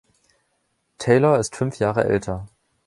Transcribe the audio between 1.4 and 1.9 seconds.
fünf